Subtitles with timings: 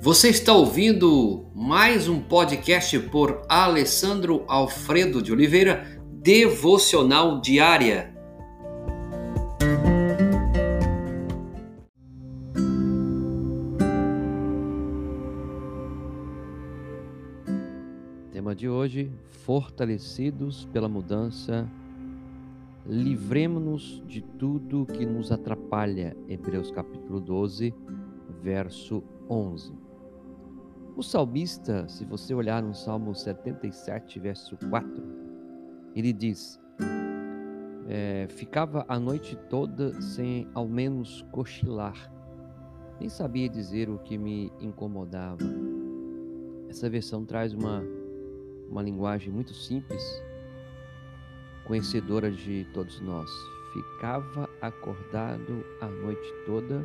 [0.00, 8.14] Você está ouvindo mais um podcast por Alessandro Alfredo de Oliveira, Devocional Diária.
[18.30, 19.10] Tema de hoje:
[19.44, 21.68] Fortalecidos pela mudança,
[22.86, 26.16] livremos-nos de tudo que nos atrapalha.
[26.28, 27.74] Hebreus capítulo 12,
[28.40, 29.87] verso 11.
[30.98, 35.00] O salmista, se você olhar no Salmo 77, verso 4,
[35.94, 36.60] ele diz:
[37.86, 42.12] é, Ficava a noite toda sem ao menos cochilar,
[42.98, 45.44] nem sabia dizer o que me incomodava.
[46.68, 47.80] Essa versão traz uma,
[48.68, 50.02] uma linguagem muito simples,
[51.64, 53.30] conhecedora de todos nós.
[53.72, 56.84] Ficava acordado a noite toda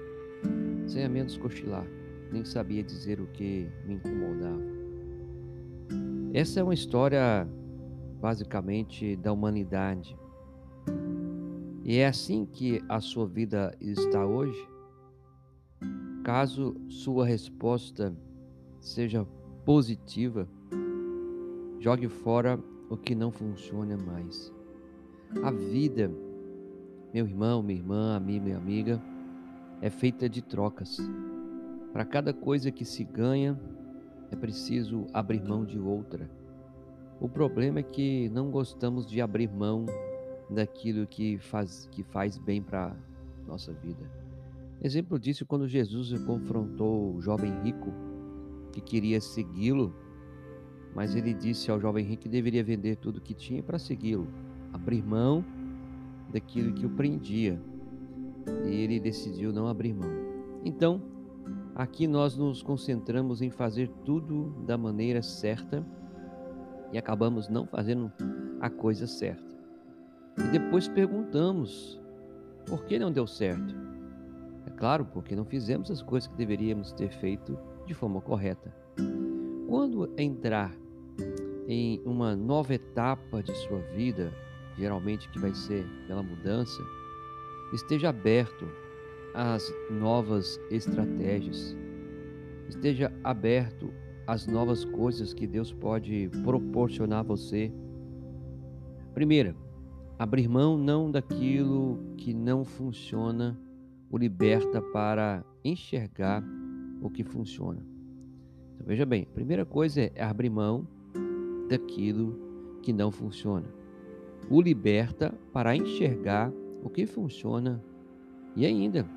[0.85, 1.87] sem ao menos cochilar
[2.33, 4.63] nem sabia dizer o que me incomodava.
[6.33, 7.47] Essa é uma história
[8.19, 10.17] basicamente da humanidade.
[11.83, 14.57] E é assim que a sua vida está hoje?
[16.23, 18.15] Caso sua resposta
[18.79, 19.27] seja
[19.63, 20.49] positiva,
[21.79, 24.51] jogue fora o que não funciona mais.
[25.43, 26.09] A vida,
[27.13, 28.99] meu irmão, minha irmã, amigo e amiga,
[29.81, 30.97] é feita de trocas.
[31.93, 33.57] Para cada coisa que se ganha,
[34.31, 36.27] é preciso abrir mão de outra.
[37.21, 39.85] O problema é que não gostamos de abrir mão
[40.49, 42.95] daquilo que faz, que faz bem para
[43.47, 44.09] nossa vida.
[44.81, 47.93] Exemplo disso quando Jesus confrontou o jovem rico
[48.71, 49.95] que queria segui-lo,
[50.95, 54.27] mas ele disse ao jovem rico que deveria vender tudo que tinha para segui-lo,
[54.73, 55.45] abrir mão
[56.31, 57.61] daquilo que o prendia.
[58.65, 60.09] E ele decidiu não abrir mão.
[60.65, 61.12] Então,
[61.75, 65.85] Aqui nós nos concentramos em fazer tudo da maneira certa
[66.91, 68.11] e acabamos não fazendo
[68.61, 69.53] a coisa certa.
[70.37, 71.99] E depois perguntamos
[72.67, 73.75] por que não deu certo.
[74.65, 78.73] É claro, porque não fizemos as coisas que deveríamos ter feito de forma correta.
[79.67, 80.71] Quando entrar
[81.67, 84.31] em uma nova etapa de sua vida,
[84.77, 86.81] geralmente que vai ser pela mudança,
[87.73, 88.67] esteja aberto
[89.33, 91.75] às novas estratégias.
[92.69, 93.93] Esteja aberto
[94.25, 97.71] às novas coisas que Deus pode proporcionar a você.
[99.13, 99.55] Primeira,
[100.17, 103.59] abrir mão não daquilo que não funciona
[104.09, 106.43] o liberta para enxergar
[107.01, 107.83] o que funciona.
[108.73, 110.87] Então, veja bem, a primeira coisa é abrir mão
[111.67, 112.39] daquilo
[112.81, 113.67] que não funciona.
[114.49, 116.51] O liberta para enxergar
[116.83, 117.83] o que funciona
[118.55, 119.07] e ainda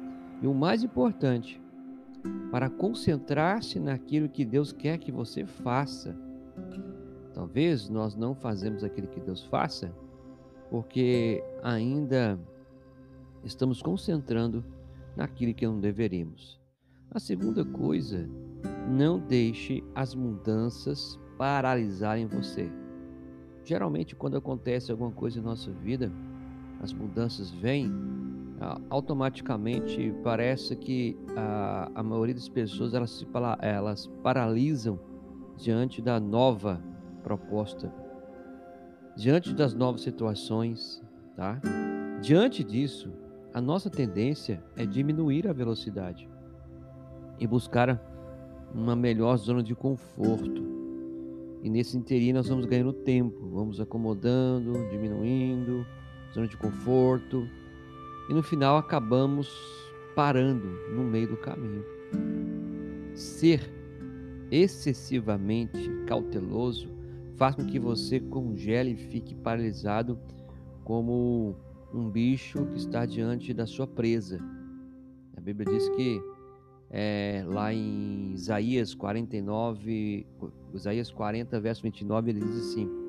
[0.43, 1.61] e o mais importante,
[2.51, 6.17] para concentrar-se naquilo que Deus quer que você faça.
[7.33, 9.93] Talvez nós não fazemos aquilo que Deus faça
[10.71, 12.39] porque ainda
[13.45, 14.65] estamos concentrando
[15.17, 16.61] naquilo que não deveríamos.
[17.11, 18.29] A segunda coisa,
[18.89, 22.71] não deixe as mudanças paralisarem você.
[23.65, 26.13] Geralmente, quando acontece alguma coisa em nossa vida,
[26.81, 27.91] as mudanças vêm
[28.89, 33.27] automaticamente parece que a, a maioria das pessoas elas, se,
[33.61, 34.99] elas paralisam
[35.57, 36.83] diante da nova
[37.23, 37.93] proposta,
[39.17, 41.03] diante das novas situações,
[41.35, 41.61] tá?
[42.21, 43.13] Diante disso,
[43.53, 46.29] a nossa tendência é diminuir a velocidade
[47.39, 48.01] e buscar
[48.75, 50.65] uma melhor zona de conforto.
[51.63, 55.87] E nesse interim nós vamos ganhando tempo, vamos acomodando, diminuindo,
[56.33, 57.49] zona de conforto,
[58.29, 59.49] e no final acabamos
[60.15, 61.85] parando no meio do caminho.
[63.15, 63.71] Ser
[64.51, 66.89] excessivamente cauteloso
[67.37, 70.19] faz com que você congele e fique paralisado
[70.85, 71.55] como
[71.93, 74.41] um bicho que está diante da sua presa.
[75.37, 76.21] A Bíblia diz que
[76.91, 80.27] é, lá em Isaías 49,
[80.73, 83.06] Isaías 40, verso 29, ele diz assim: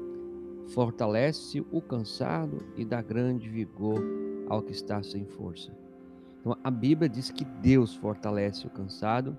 [0.68, 4.02] Fortalece o cansado e dá grande vigor
[4.50, 5.72] ao que está sem força.
[6.40, 9.38] Então, a Bíblia diz que Deus fortalece o cansado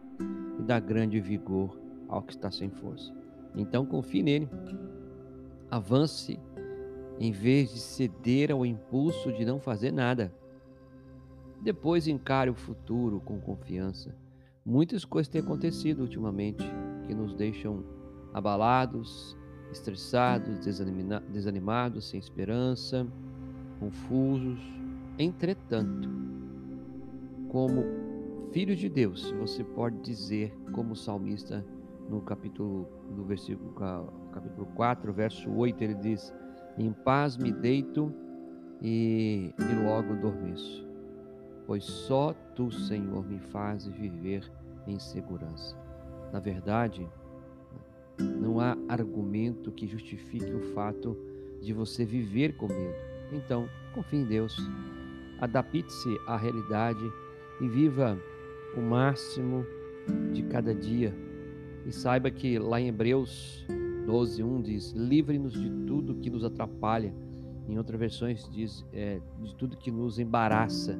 [0.59, 1.79] e dá grande vigor
[2.09, 3.15] ao que está sem força.
[3.55, 4.49] Então, confie nele.
[5.71, 6.39] Avance
[7.19, 10.33] em vez de ceder ao impulso de não fazer nada.
[11.61, 14.15] Depois encare o futuro com confiança.
[14.65, 16.65] Muitas coisas têm acontecido ultimamente
[17.07, 17.85] que nos deixam
[18.33, 19.37] abalados,
[19.71, 20.59] estressados,
[21.31, 23.07] desanimados, sem esperança,
[23.79, 24.61] confusos.
[25.19, 26.09] Entretanto,
[27.49, 27.85] como
[28.53, 31.65] filhos de Deus, você pode dizer, como o salmista,
[32.09, 33.73] no capítulo, no versículo,
[34.33, 36.33] capítulo 4, verso 8, ele diz:
[36.77, 38.13] Em paz me deito
[38.81, 40.87] e, e logo adormeço,
[41.67, 44.51] pois só tu, Senhor, me fazes viver
[44.87, 45.77] em segurança.
[46.33, 47.07] Na verdade,
[48.59, 51.17] não há argumento que justifique o fato
[51.61, 52.95] de você viver com medo.
[53.33, 54.57] Então, confie em Deus,
[55.41, 57.05] adapte-se à realidade
[57.61, 58.19] e viva
[58.77, 59.65] o máximo
[60.33, 61.15] de cada dia.
[61.87, 63.65] E saiba que lá em Hebreus
[64.07, 67.15] 12, 1 diz: Livre-nos de tudo que nos atrapalha.
[67.69, 70.99] Em outras versões diz: é, de tudo que nos embaraça.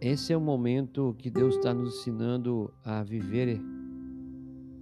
[0.00, 3.60] Esse é o momento que Deus está nos ensinando a viver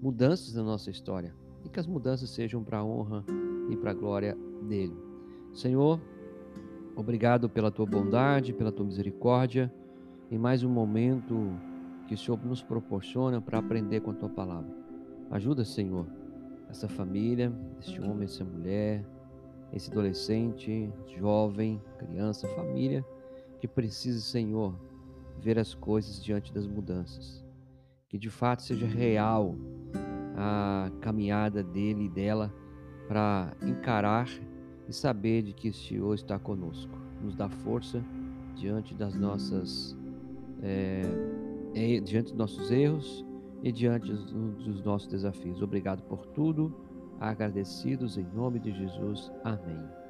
[0.00, 3.24] mudanças na nossa história e que as mudanças sejam para a honra
[3.70, 4.96] e para a glória dele.
[5.52, 6.00] Senhor,
[6.94, 9.72] obrigado pela tua bondade, pela tua misericórdia
[10.30, 11.36] e mais um momento
[12.06, 14.70] que o Senhor nos proporciona para aprender com a tua palavra.
[15.30, 16.06] Ajuda, Senhor,
[16.68, 19.04] essa família, este homem, essa mulher,
[19.72, 23.04] esse adolescente, jovem, criança, família
[23.60, 24.74] que precisa, Senhor,
[25.38, 27.44] ver as coisas diante das mudanças.
[28.08, 29.54] Que de fato seja real
[30.40, 32.50] a caminhada dele e dela
[33.06, 34.26] para encarar
[34.88, 36.98] e saber de que o Senhor está conosco.
[37.22, 38.02] Nos dá força
[38.54, 39.94] diante das nossas
[40.62, 41.02] é,
[42.00, 43.25] diante dos nossos erros
[43.62, 45.60] e diante dos nossos desafios.
[45.60, 46.75] Obrigado por tudo.
[47.20, 49.31] Agradecidos em nome de Jesus.
[49.44, 50.09] Amém.